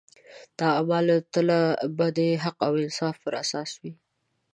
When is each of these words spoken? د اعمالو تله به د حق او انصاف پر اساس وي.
د 0.57 0.59
اعمالو 0.77 1.17
تله 1.33 1.59
به 1.97 2.07
د 2.17 2.19
حق 2.43 2.57
او 2.67 2.73
انصاف 2.83 3.15
پر 3.23 3.33
اساس 3.43 3.69
وي. 3.81 3.93